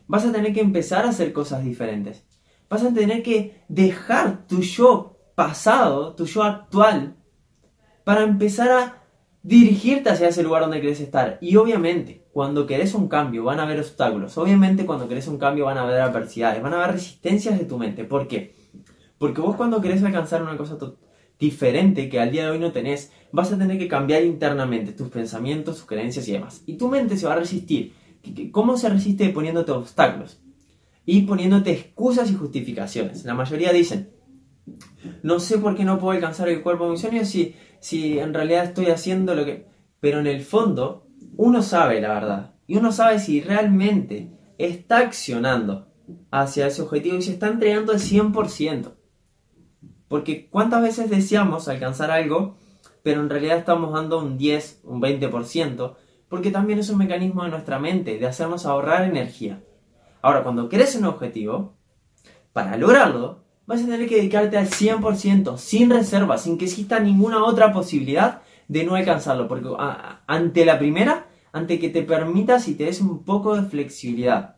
vas 0.09 0.25
a 0.25 0.33
tener 0.33 0.53
que 0.53 0.61
empezar 0.61 1.05
a 1.05 1.11
hacer 1.11 1.33
cosas 1.33 1.62
diferentes. 1.62 2.25
Vas 2.69 2.83
a 2.83 2.93
tener 2.93 3.23
que 3.23 3.62
dejar 3.69 4.47
tu 4.47 4.61
yo 4.62 5.17
pasado, 5.35 6.15
tu 6.15 6.27
yo 6.27 6.43
actual, 6.43 7.17
para 8.05 8.25
empezar 8.25 8.71
a 8.71 9.03
dirigirte 9.43 10.11
hacia 10.11 10.29
ese 10.29 10.43
lugar 10.43 10.62
donde 10.62 10.81
querés 10.81 11.00
estar. 11.00 11.38
Y 11.41 11.57
obviamente, 11.57 12.27
cuando 12.33 12.67
querés 12.67 12.95
un 12.95 13.09
cambio, 13.09 13.45
van 13.45 13.61
a 13.61 13.62
haber 13.62 13.79
obstáculos. 13.79 14.37
Obviamente, 14.37 14.85
cuando 14.85 15.09
querés 15.09 15.29
un 15.29 15.38
cambio, 15.38 15.67
van 15.67 15.79
a 15.79 15.83
haber 15.83 16.00
adversidades, 16.00 16.62
van 16.62 16.75
a 16.75 16.83
haber 16.83 16.97
resistencias 16.97 17.59
de 17.59 17.65
tu 17.65 17.79
mente. 17.79 18.05
¿Por 18.05 18.27
qué? 18.29 18.55
Porque 19.19 19.41
vos 19.41 19.57
cuando 19.57 19.81
querés 19.81 20.03
alcanzar 20.03 20.43
una 20.43 20.57
cosa 20.57 20.77
diferente 21.38 22.09
que 22.09 22.21
al 22.21 22.33
día 22.33 22.45
de 22.45 22.50
hoy 22.50 22.59
no 22.59 22.73
tenés, 22.73 23.12
vas 23.33 23.53
a 23.53 23.59
tener 23.59 23.79
que 23.79 23.88
cambiar 23.88 24.25
internamente 24.25 24.93
tus 24.93 25.09
pensamientos, 25.09 25.77
tus 25.77 25.87
creencias 25.87 26.29
y 26.29 26.33
demás. 26.33 26.62
Y 26.67 26.77
tu 26.77 26.88
mente 26.88 27.17
se 27.17 27.27
va 27.27 27.35
a 27.35 27.38
resistir 27.38 27.95
¿Cómo 28.53 28.77
se 28.77 28.89
resiste 28.89 29.29
poniéndote 29.31 29.73
obstáculos? 29.73 30.41
Y 31.05 31.23
poniéndote 31.23 31.73
excusas 31.73 32.31
y 32.31 32.35
justificaciones. 32.35 33.25
La 33.25 33.35
mayoría 33.35 33.73
dicen, 33.73 34.11
no 35.23 35.41
sé 35.41 35.59
por 35.59 35.77
qué 35.77 35.85
no 35.85 35.99
puedo 35.99 36.13
alcanzar 36.13 36.49
el 36.49 36.63
cuerpo 36.63 36.85
de 36.85 36.91
mis 36.93 37.01
sueños 37.01 37.29
si, 37.29 37.55
si 37.81 38.19
en 38.19 38.35
realidad 38.35 38.65
estoy 38.65 38.87
haciendo 38.87 39.35
lo 39.35 39.45
que... 39.45 39.67
Pero 40.01 40.21
en 40.21 40.27
el 40.27 40.43
fondo, 40.43 41.07
uno 41.37 41.63
sabe 41.63 42.01
la 42.01 42.15
verdad. 42.15 42.55
Y 42.67 42.77
uno 42.77 42.93
sabe 42.93 43.19
si 43.19 43.41
realmente 43.41 44.31
está 44.59 44.99
accionando 44.99 45.89
hacia 46.31 46.67
ese 46.67 46.83
objetivo 46.83 47.17
y 47.17 47.23
se 47.23 47.33
está 47.33 47.49
entregando 47.49 47.93
al 47.93 47.99
100%. 47.99 48.93
Porque 50.09 50.49
cuántas 50.49 50.83
veces 50.83 51.11
deseamos 51.11 51.69
alcanzar 51.69 52.11
algo, 52.11 52.57
pero 53.03 53.21
en 53.21 53.31
realidad 53.31 53.59
estamos 53.59 53.93
dando 53.93 54.19
un 54.19 54.39
10, 54.39 54.83
un 54.85 55.01
20%, 55.01 55.97
porque 56.29 56.51
también 56.51 56.79
es 56.79 56.91
un 56.91 56.99
mecanismo 56.99 57.45
de 57.45 57.51
nuestra 57.51 57.79
mente 57.79 58.19
de 58.19 58.27
hacernos 58.27 58.67
ahorrar 58.67 59.05
energía. 59.05 59.63
Ahora, 60.23 60.43
cuando 60.43 60.69
crees 60.69 60.95
un 60.97 61.05
objetivo, 61.05 61.75
para 62.53 62.77
lograrlo, 62.77 63.45
vas 63.67 63.83
a 63.83 63.85
tener 63.85 64.09
que 64.09 64.17
dedicarte 64.17 64.59
al 64.59 64.69
100%, 64.69 65.57
sin 65.59 65.91
reserva, 65.91 66.39
sin 66.39 66.59
que 66.59 66.65
exista 66.65 66.99
ninguna 66.99 67.45
otra 67.45 67.73
posibilidad 67.73 68.43
de 68.67 68.85
no 68.85 68.95
alcanzarlo. 68.95 69.47
Porque 69.47 69.71
ante 70.27 70.65
la 70.65 70.79
primera, 70.79 71.29
ante 71.53 71.79
que 71.79 71.89
te 71.89 72.03
permitas 72.03 72.69
y 72.69 72.75
te 72.75 72.85
des 72.85 73.01
un 73.01 73.25
poco 73.25 73.55
de 73.55 73.69
flexibilidad 73.69 74.57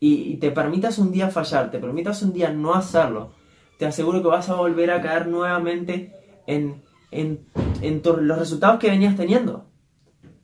y, 0.00 0.36
te 0.36 0.50
permitas 0.50 0.98
un 0.98 1.12
día 1.12 1.28
fallar, 1.28 1.70
te 1.70 1.78
permitas 1.78 2.22
un 2.22 2.32
día 2.32 2.50
no 2.50 2.74
hacerlo, 2.74 3.32
te 3.78 3.86
aseguro 3.86 4.22
que 4.22 4.28
vas 4.28 4.48
a 4.48 4.54
volver 4.54 4.90
a 4.90 5.02
caer 5.02 5.28
nuevamente 5.28 6.12
en, 6.46 6.82
en, 7.10 7.46
en 7.82 8.02
los 8.02 8.38
resultados 8.38 8.80
que 8.80 8.90
venías 8.90 9.16
teniendo. 9.16 9.69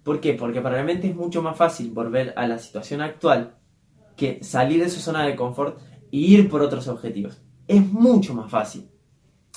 ¿Por 0.07 0.21
qué? 0.21 0.33
Porque 0.33 0.61
probablemente 0.61 1.09
es 1.09 1.15
mucho 1.15 1.43
más 1.43 1.57
fácil 1.57 1.91
volver 1.91 2.33
a 2.37 2.47
la 2.47 2.59
situación 2.59 3.03
actual 3.03 3.57
que 4.17 4.43
salir 4.43 4.83
de 4.83 4.89
su 4.89 5.01
zona 5.01 5.27
de 5.27 5.37
confort 5.37 5.79
e 6.13 6.17
ir 6.17 6.49
por 6.49 6.63
otros 6.63 6.89
objetivos 6.89 7.43
es 7.67 7.85
mucho 7.93 8.33
más 8.33 8.49
fácil. 8.49 8.89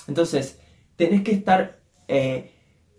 Entonces, 0.08 0.60
tenés 0.96 1.22
que 1.22 1.32
estar 1.32 1.80
eh, 2.08 2.52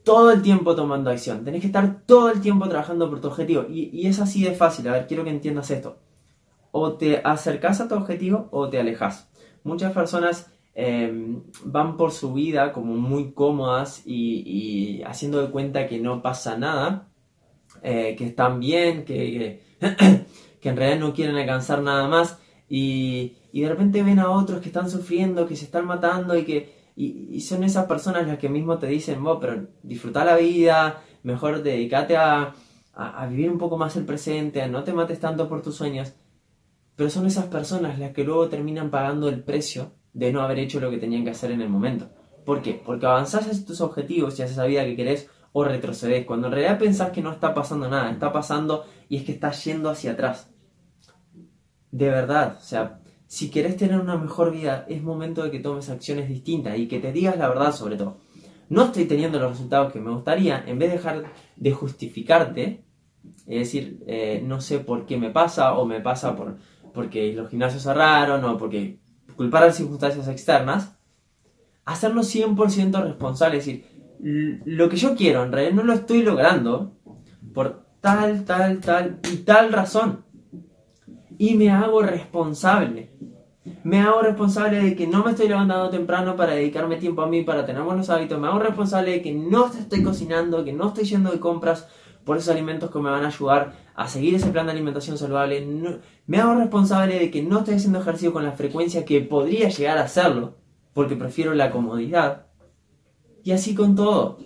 todo 0.03 0.31
el 0.31 0.41
tiempo 0.41 0.75
tomando 0.75 1.09
acción, 1.09 1.43
tenés 1.43 1.61
que 1.61 1.67
estar 1.67 2.03
todo 2.05 2.31
el 2.31 2.41
tiempo 2.41 2.67
trabajando 2.69 3.09
por 3.09 3.19
tu 3.19 3.27
objetivo. 3.27 3.65
Y, 3.69 4.07
es 4.07 4.19
así 4.19 4.43
de 4.43 4.53
fácil, 4.53 4.87
a 4.87 4.93
ver, 4.93 5.07
quiero 5.07 5.23
que 5.23 5.31
entiendas 5.31 5.71
esto. 5.71 5.99
O 6.71 6.93
te 6.93 7.21
acercas 7.23 7.81
a 7.81 7.87
tu 7.87 7.95
objetivo 7.95 8.47
o 8.51 8.69
te 8.69 8.79
alejas. 8.79 9.29
Muchas 9.63 9.91
personas 9.91 10.49
em, 10.73 11.43
van 11.65 11.97
por 11.97 12.11
su 12.11 12.33
vida 12.33 12.71
como 12.71 12.95
muy 12.95 13.33
cómodas 13.33 14.03
y, 14.05 15.01
haciendo 15.03 15.41
de 15.41 15.51
cuenta 15.51 15.87
que 15.87 15.99
no 15.99 16.21
pasa 16.21 16.57
nada, 16.57 17.10
eh, 17.83 18.15
que 18.17 18.27
están 18.27 18.59
bien, 18.59 19.05
que, 19.05 19.61
que 20.61 20.69
en 20.69 20.77
realidad 20.77 20.99
no 20.99 21.13
quieren 21.13 21.35
alcanzar 21.35 21.81
nada 21.81 22.07
más. 22.07 22.37
Y, 22.69 23.37
y 23.51 23.61
de 23.61 23.69
repente 23.69 24.03
ven 24.03 24.19
a 24.19 24.29
otros 24.29 24.61
que 24.61 24.69
están 24.69 24.89
sufriendo, 24.89 25.47
que 25.47 25.55
se 25.55 25.65
están 25.65 25.85
matando 25.85 26.37
y 26.37 26.43
que 26.45 26.81
y, 26.95 27.41
son 27.41 27.63
esas 27.63 27.85
personas 27.85 28.27
las 28.27 28.37
que 28.37 28.49
mismo 28.49 28.77
te 28.77 28.87
dicen, 28.87 29.23
vos, 29.23 29.37
pero 29.41 29.67
disfruta 29.81 30.25
la 30.25 30.35
vida, 30.35 31.01
mejor 31.23 31.63
dedícate 31.63 32.17
a, 32.17 32.53
a, 32.93 33.25
vivir 33.27 33.49
un 33.49 33.57
poco 33.57 33.77
más 33.77 33.95
el 33.95 34.05
presente, 34.05 34.67
no 34.67 34.83
te 34.83 34.93
mates 34.93 35.19
tanto 35.19 35.47
por 35.47 35.61
tus 35.61 35.75
sueños. 35.75 36.13
Pero 36.95 37.09
son 37.09 37.25
esas 37.25 37.45
personas 37.45 37.97
las 37.97 38.11
que 38.11 38.23
luego 38.23 38.49
terminan 38.49 38.91
pagando 38.91 39.29
el 39.29 39.43
precio 39.43 39.93
de 40.13 40.31
no 40.31 40.41
haber 40.41 40.59
hecho 40.59 40.79
lo 40.79 40.91
que 40.91 40.97
tenían 40.97 41.23
que 41.23 41.31
hacer 41.31 41.51
en 41.51 41.61
el 41.61 41.69
momento. 41.69 42.09
¿Por 42.45 42.61
qué? 42.61 42.79
Porque 42.85 43.05
avanzás 43.05 43.47
hacia 43.47 43.65
tus 43.65 43.81
objetivos 43.81 44.37
y 44.37 44.43
hacia 44.43 44.53
esa 44.53 44.65
vida 44.65 44.83
que 44.83 44.95
querés 44.95 45.29
o 45.53 45.63
retrocedés, 45.63 46.25
cuando 46.25 46.47
en 46.47 46.53
realidad 46.53 46.79
pensás 46.79 47.11
que 47.11 47.21
no 47.21 47.31
está 47.31 47.53
pasando 47.53 47.89
nada, 47.89 48.11
está 48.11 48.31
pasando 48.31 48.85
y 49.09 49.17
es 49.17 49.23
que 49.23 49.33
estás 49.33 49.63
yendo 49.65 49.89
hacia 49.89 50.11
atrás. 50.11 50.49
De 51.91 52.09
verdad, 52.09 52.57
o 52.57 52.63
sea, 52.63 53.01
si 53.27 53.49
querés 53.49 53.77
tener 53.77 53.99
una 53.99 54.17
mejor 54.17 54.51
vida, 54.51 54.85
es 54.87 55.01
momento 55.01 55.43
de 55.43 55.51
que 55.51 55.59
tomes 55.59 55.89
acciones 55.89 56.29
distintas 56.29 56.77
y 56.77 56.87
que 56.87 56.99
te 56.99 57.11
digas 57.11 57.37
la 57.37 57.49
verdad 57.49 57.73
sobre 57.73 57.97
todo. 57.97 58.17
No 58.69 58.85
estoy 58.85 59.05
teniendo 59.05 59.39
los 59.39 59.51
resultados 59.51 59.91
que 59.91 59.99
me 59.99 60.11
gustaría, 60.11 60.63
en 60.65 60.79
vez 60.79 60.91
de 60.91 60.97
dejar 60.97 61.23
de 61.57 61.71
justificarte, 61.71 62.85
es 63.45 63.59
decir, 63.59 64.03
eh, 64.07 64.41
no 64.45 64.61
sé 64.61 64.79
por 64.79 65.05
qué 65.05 65.17
me 65.17 65.29
pasa 65.29 65.73
o 65.73 65.85
me 65.85 65.99
pasa 65.99 66.35
por, 66.35 66.57
porque 66.93 67.33
los 67.33 67.49
gimnasios 67.49 67.83
cerraron 67.83 68.43
o 68.45 68.57
porque 68.57 68.99
culpar 69.35 69.63
a 69.63 69.73
circunstancias 69.73 70.27
externas, 70.27 70.95
hacerlo 71.85 72.21
100% 72.21 73.03
responsable, 73.03 73.57
es 73.57 73.65
decir, 73.65 73.85
lo 74.23 74.89
que 74.89 74.97
yo 74.97 75.15
quiero 75.15 75.43
en 75.43 75.51
realidad 75.51 75.73
no 75.73 75.83
lo 75.83 75.93
estoy 75.93 76.21
logrando 76.21 76.93
por 77.53 77.85
tal, 78.01 78.45
tal, 78.45 78.79
tal 78.79 79.19
y 79.31 79.37
tal 79.37 79.71
razón 79.71 80.23
y 81.41 81.55
me 81.55 81.71
hago 81.71 82.03
responsable. 82.03 83.09
Me 83.83 83.99
hago 83.99 84.21
responsable 84.21 84.79
de 84.79 84.95
que 84.95 85.07
no 85.07 85.23
me 85.23 85.31
estoy 85.31 85.47
levantando 85.47 85.89
temprano 85.89 86.35
para 86.35 86.53
dedicarme 86.53 86.97
tiempo 86.97 87.23
a 87.23 87.27
mí, 87.27 87.41
para 87.41 87.65
tener 87.65 87.81
buenos 87.81 88.11
hábitos. 88.11 88.39
Me 88.39 88.47
hago 88.47 88.59
responsable 88.59 89.09
de 89.09 89.21
que 89.23 89.33
no 89.33 89.65
estoy 89.65 90.03
cocinando, 90.03 90.63
que 90.63 90.71
no 90.71 90.89
estoy 90.89 91.05
yendo 91.05 91.31
de 91.31 91.39
compras 91.39 91.87
por 92.25 92.37
esos 92.37 92.49
alimentos 92.49 92.91
que 92.91 92.99
me 92.99 93.09
van 93.09 93.23
a 93.23 93.29
ayudar 93.29 93.73
a 93.95 94.07
seguir 94.07 94.35
ese 94.35 94.51
plan 94.51 94.67
de 94.67 94.73
alimentación 94.73 95.17
saludable. 95.17 95.65
me 96.27 96.37
hago 96.37 96.53
responsable 96.53 97.17
de 97.17 97.31
que 97.31 97.41
no 97.41 97.57
estoy 97.57 97.73
haciendo 97.73 98.01
ejercicio 98.01 98.33
con 98.33 98.45
la 98.45 98.51
frecuencia 98.51 99.03
que 99.03 99.21
podría 99.21 99.69
llegar 99.69 99.97
a 99.97 100.03
hacerlo, 100.03 100.57
porque 100.93 101.15
prefiero 101.15 101.55
la 101.55 101.71
comodidad. 101.71 102.50
Y 103.43 103.51
así 103.51 103.75
con 103.75 103.95
todo. 103.95 104.39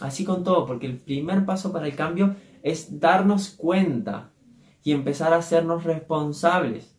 Así 0.00 0.24
con 0.24 0.44
todo, 0.44 0.66
porque 0.66 0.86
el 0.86 0.98
primer 0.98 1.44
paso 1.44 1.72
para 1.72 1.86
el 1.86 1.96
cambio 1.96 2.36
es 2.62 3.00
darnos 3.00 3.50
cuenta 3.50 4.32
y 4.82 4.92
empezar 4.92 5.32
a 5.32 5.38
hacernos 5.38 5.84
responsables 5.84 6.96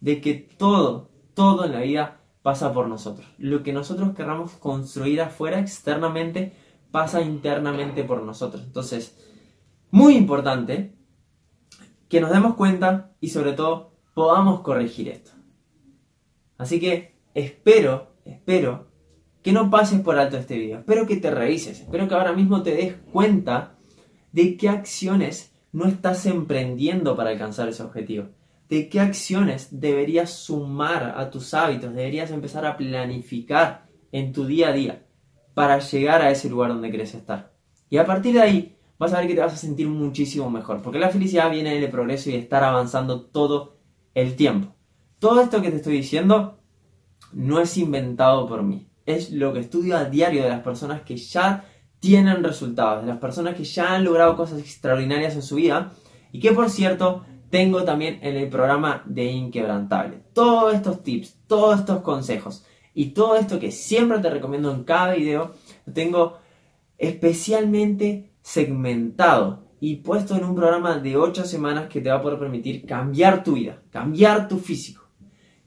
de 0.00 0.20
que 0.20 0.34
todo, 0.34 1.10
todo 1.34 1.64
en 1.64 1.72
la 1.72 1.80
vida 1.80 2.20
pasa 2.42 2.72
por 2.72 2.88
nosotros. 2.88 3.26
Lo 3.38 3.62
que 3.62 3.72
nosotros 3.72 4.14
querramos 4.14 4.52
construir 4.52 5.20
afuera 5.20 5.58
externamente 5.58 6.52
pasa 6.90 7.20
internamente 7.20 8.04
por 8.04 8.22
nosotros. 8.22 8.62
Entonces, 8.64 9.18
muy 9.90 10.16
importante 10.16 10.96
que 12.08 12.20
nos 12.20 12.30
demos 12.30 12.54
cuenta 12.54 13.12
y 13.20 13.28
sobre 13.28 13.52
todo 13.52 13.92
podamos 14.14 14.60
corregir 14.60 15.08
esto. 15.08 15.32
Así 16.56 16.80
que 16.80 17.20
espero, 17.34 18.14
espero 18.24 18.87
que 19.48 19.54
no 19.54 19.70
pases 19.70 20.02
por 20.02 20.18
alto 20.18 20.36
este 20.36 20.58
video. 20.58 20.80
Espero 20.80 21.06
que 21.06 21.16
te 21.16 21.30
revises. 21.30 21.80
Espero 21.80 22.06
que 22.06 22.14
ahora 22.14 22.34
mismo 22.34 22.62
te 22.62 22.74
des 22.74 22.96
cuenta 23.10 23.78
de 24.30 24.58
qué 24.58 24.68
acciones 24.68 25.54
no 25.72 25.86
estás 25.86 26.26
emprendiendo 26.26 27.16
para 27.16 27.30
alcanzar 27.30 27.66
ese 27.66 27.82
objetivo? 27.82 28.26
¿De 28.68 28.90
qué 28.90 29.00
acciones 29.00 29.68
deberías 29.70 30.28
sumar 30.28 31.14
a 31.16 31.30
tus 31.30 31.54
hábitos? 31.54 31.94
Deberías 31.94 32.30
empezar 32.30 32.66
a 32.66 32.76
planificar 32.76 33.86
en 34.12 34.34
tu 34.34 34.44
día 34.44 34.68
a 34.68 34.72
día 34.72 35.06
para 35.54 35.78
llegar 35.78 36.20
a 36.20 36.30
ese 36.30 36.50
lugar 36.50 36.68
donde 36.68 36.90
quieres 36.90 37.14
estar. 37.14 37.54
Y 37.88 37.96
a 37.96 38.04
partir 38.04 38.34
de 38.34 38.42
ahí 38.42 38.76
vas 38.98 39.14
a 39.14 39.20
ver 39.20 39.28
que 39.28 39.34
te 39.34 39.40
vas 39.40 39.54
a 39.54 39.56
sentir 39.56 39.88
muchísimo 39.88 40.50
mejor, 40.50 40.82
porque 40.82 40.98
la 40.98 41.08
felicidad 41.08 41.50
viene 41.50 41.80
del 41.80 41.90
progreso 41.90 42.28
y 42.28 42.34
de 42.34 42.40
estar 42.40 42.64
avanzando 42.64 43.22
todo 43.22 43.78
el 44.12 44.36
tiempo. 44.36 44.74
Todo 45.18 45.40
esto 45.40 45.62
que 45.62 45.70
te 45.70 45.76
estoy 45.76 45.94
diciendo 45.94 46.58
no 47.32 47.60
es 47.60 47.78
inventado 47.78 48.46
por 48.46 48.62
mí, 48.62 48.88
es 49.08 49.30
lo 49.30 49.52
que 49.52 49.60
estudio 49.60 49.96
a 49.96 50.04
diario 50.04 50.42
de 50.42 50.50
las 50.50 50.60
personas 50.60 51.02
que 51.02 51.16
ya 51.16 51.64
tienen 51.98 52.44
resultados, 52.44 53.02
de 53.02 53.08
las 53.08 53.18
personas 53.18 53.56
que 53.56 53.64
ya 53.64 53.94
han 53.94 54.04
logrado 54.04 54.36
cosas 54.36 54.60
extraordinarias 54.60 55.34
en 55.34 55.42
su 55.42 55.56
vida 55.56 55.92
y 56.30 56.40
que 56.40 56.52
por 56.52 56.68
cierto 56.70 57.24
tengo 57.50 57.84
también 57.84 58.18
en 58.22 58.36
el 58.36 58.48
programa 58.48 59.02
de 59.06 59.24
Inquebrantable. 59.24 60.22
Todos 60.34 60.74
estos 60.74 61.02
tips, 61.02 61.38
todos 61.46 61.80
estos 61.80 62.02
consejos 62.02 62.66
y 62.92 63.06
todo 63.10 63.36
esto 63.36 63.58
que 63.58 63.72
siempre 63.72 64.18
te 64.18 64.28
recomiendo 64.28 64.70
en 64.70 64.84
cada 64.84 65.14
video, 65.14 65.54
lo 65.86 65.92
tengo 65.92 66.38
especialmente 66.98 68.32
segmentado 68.42 69.64
y 69.80 69.96
puesto 69.96 70.36
en 70.36 70.44
un 70.44 70.54
programa 70.54 70.98
de 70.98 71.16
8 71.16 71.44
semanas 71.44 71.88
que 71.88 72.00
te 72.00 72.10
va 72.10 72.16
a 72.16 72.22
poder 72.22 72.38
permitir 72.38 72.84
cambiar 72.84 73.42
tu 73.42 73.54
vida, 73.54 73.80
cambiar 73.90 74.48
tu 74.48 74.58
físico, 74.58 75.07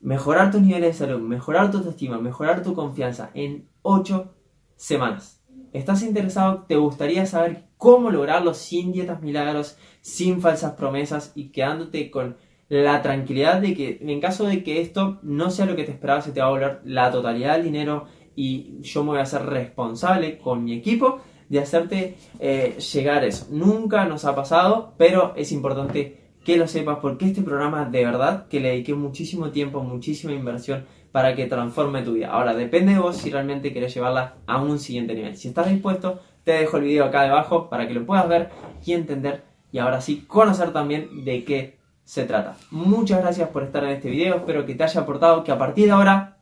mejorar 0.01 0.51
tus 0.51 0.61
niveles 0.61 0.99
de 0.99 1.05
salud, 1.05 1.21
mejorar 1.21 1.71
tu 1.71 1.77
autoestima, 1.77 2.17
mejorar 2.17 2.63
tu 2.63 2.73
confianza 2.73 3.31
en 3.33 3.69
8 3.81 4.33
semanas. 4.75 5.43
¿Estás 5.73 6.03
interesado? 6.03 6.65
¿Te 6.67 6.75
gustaría 6.75 7.25
saber 7.25 7.65
cómo 7.77 8.11
lograrlo 8.11 8.53
sin 8.53 8.91
dietas 8.91 9.21
milagros, 9.21 9.77
sin 10.01 10.41
falsas 10.41 10.73
promesas 10.73 11.31
y 11.35 11.49
quedándote 11.49 12.11
con 12.11 12.37
la 12.67 13.01
tranquilidad 13.01 13.61
de 13.61 13.73
que 13.73 13.99
en 14.01 14.21
caso 14.21 14.45
de 14.45 14.63
que 14.63 14.81
esto 14.81 15.19
no 15.23 15.49
sea 15.49 15.65
lo 15.65 15.75
que 15.75 15.83
te 15.83 15.91
esperaba, 15.91 16.21
se 16.21 16.31
te 16.31 16.41
va 16.41 16.47
a 16.47 16.51
volver 16.51 16.81
la 16.85 17.11
totalidad 17.11 17.53
del 17.53 17.65
dinero 17.65 18.05
y 18.35 18.81
yo 18.81 19.03
me 19.03 19.09
voy 19.11 19.19
a 19.19 19.23
hacer 19.23 19.45
responsable 19.45 20.37
con 20.37 20.63
mi 20.63 20.73
equipo 20.73 21.19
de 21.49 21.59
hacerte 21.59 22.15
eh, 22.39 22.77
llegar 22.93 23.25
eso. 23.25 23.47
Nunca 23.49 24.05
nos 24.05 24.23
ha 24.23 24.33
pasado, 24.35 24.93
pero 24.97 25.33
es 25.35 25.51
importante 25.51 26.20
que 26.43 26.57
lo 26.57 26.67
sepas 26.67 26.97
porque 27.01 27.25
este 27.25 27.41
programa 27.41 27.85
de 27.85 28.05
verdad 28.05 28.47
que 28.47 28.59
le 28.59 28.69
dediqué 28.69 28.93
muchísimo 28.93 29.51
tiempo, 29.51 29.81
muchísima 29.83 30.33
inversión 30.33 30.85
para 31.11 31.35
que 31.35 31.45
transforme 31.45 32.03
tu 32.03 32.13
vida. 32.13 32.29
Ahora, 32.29 32.53
depende 32.53 32.93
de 32.93 32.99
vos 32.99 33.17
si 33.17 33.29
realmente 33.29 33.73
querés 33.73 33.93
llevarla 33.93 34.35
a 34.47 34.61
un 34.61 34.79
siguiente 34.79 35.13
nivel. 35.13 35.35
Si 35.35 35.49
estás 35.49 35.69
dispuesto, 35.69 36.19
te 36.43 36.53
dejo 36.53 36.77
el 36.77 36.83
video 36.83 37.05
acá 37.05 37.23
debajo 37.23 37.69
para 37.69 37.87
que 37.87 37.93
lo 37.93 38.05
puedas 38.05 38.27
ver 38.27 38.49
y 38.85 38.93
entender 38.93 39.43
y 39.71 39.79
ahora 39.79 40.01
sí 40.01 40.25
conocer 40.27 40.73
también 40.73 41.23
de 41.23 41.43
qué 41.43 41.77
se 42.03 42.25
trata. 42.25 42.57
Muchas 42.71 43.21
gracias 43.21 43.49
por 43.49 43.63
estar 43.63 43.83
en 43.83 43.91
este 43.91 44.09
video, 44.09 44.37
espero 44.37 44.65
que 44.65 44.75
te 44.75 44.83
haya 44.83 45.01
aportado 45.01 45.43
que 45.43 45.51
a 45.51 45.57
partir 45.57 45.85
de 45.85 45.91
ahora 45.91 46.39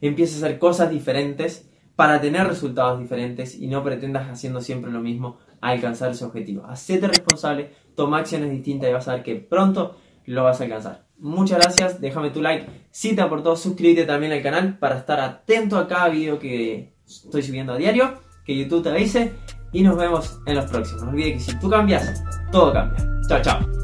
empieces 0.00 0.42
a 0.42 0.46
hacer 0.46 0.58
cosas 0.58 0.90
diferentes 0.90 1.70
para 1.96 2.20
tener 2.20 2.46
resultados 2.46 2.98
diferentes 2.98 3.54
y 3.58 3.66
no 3.66 3.82
pretendas 3.82 4.30
haciendo 4.30 4.60
siempre 4.60 4.90
lo 4.90 5.00
mismo 5.00 5.38
alcanzar 5.60 6.10
ese 6.10 6.24
objetivo. 6.24 6.64
Hacete 6.66 7.08
responsable, 7.08 7.72
toma 7.94 8.18
acciones 8.18 8.50
distintas 8.50 8.90
y 8.90 8.92
vas 8.92 9.08
a 9.08 9.14
ver 9.14 9.22
que 9.22 9.36
pronto 9.36 9.96
lo 10.26 10.44
vas 10.44 10.60
a 10.60 10.64
alcanzar. 10.64 11.04
Muchas 11.18 11.58
gracias, 11.58 12.00
déjame 12.00 12.30
tu 12.30 12.42
like 12.42 12.66
si 12.90 13.14
te 13.14 13.22
aportó, 13.22 13.56
suscríbete 13.56 14.04
también 14.04 14.32
al 14.32 14.42
canal 14.42 14.78
para 14.78 14.98
estar 14.98 15.18
atento 15.20 15.78
a 15.78 15.88
cada 15.88 16.08
video 16.08 16.38
que 16.38 16.94
estoy 17.06 17.42
subiendo 17.42 17.72
a 17.72 17.76
diario, 17.78 18.20
que 18.44 18.56
YouTube 18.56 18.82
te 18.82 18.90
avise 18.90 19.32
y 19.72 19.82
nos 19.82 19.96
vemos 19.96 20.40
en 20.46 20.56
los 20.56 20.66
próximos. 20.66 21.04
No 21.04 21.10
olvides 21.10 21.32
que 21.46 21.52
si 21.52 21.58
tú 21.58 21.70
cambias, 21.70 22.22
todo 22.50 22.72
cambia. 22.72 23.04
Chao, 23.28 23.40
chao. 23.40 23.81